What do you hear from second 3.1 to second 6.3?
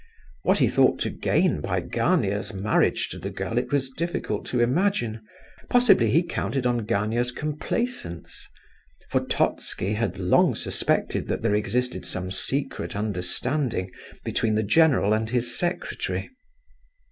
the girl it was difficult to imagine. Possibly he